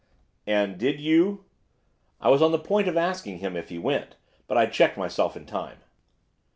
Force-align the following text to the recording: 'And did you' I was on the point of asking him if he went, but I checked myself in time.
'And 0.47 0.79
did 0.79 0.99
you' 0.99 1.45
I 2.21 2.29
was 2.31 2.41
on 2.41 2.51
the 2.51 2.57
point 2.57 2.87
of 2.87 2.97
asking 2.97 3.37
him 3.37 3.55
if 3.55 3.69
he 3.69 3.77
went, 3.77 4.15
but 4.47 4.57
I 4.57 4.65
checked 4.65 4.97
myself 4.97 5.37
in 5.37 5.45
time. 5.45 5.77